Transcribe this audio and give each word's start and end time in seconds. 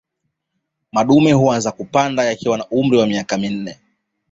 Madume 0.91 1.33
huanza 1.33 1.71
kupanda 1.71 2.23
yakiwa 2.25 2.57
na 2.57 2.67
umri 2.67 2.97
wa 2.97 3.07
miaka 3.07 3.37
minne 3.37 3.77